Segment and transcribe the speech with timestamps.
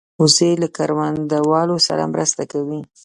[0.21, 2.81] وزې له کروندهوالو سره مرسته کوي